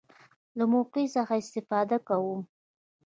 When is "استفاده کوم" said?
1.41-2.39